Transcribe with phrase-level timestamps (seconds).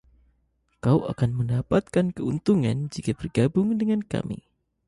[0.83, 4.39] Kau akan mendapatkan keuntungan jika bergabung dengan kami.